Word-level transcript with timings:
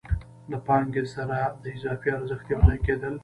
له 0.51 0.57
پانګې 0.67 1.03
سره 1.13 1.37
د 1.63 1.65
اضافي 1.75 2.09
ارزښت 2.17 2.45
یو 2.49 2.61
ځای 2.67 2.79
کېدل 2.85 3.15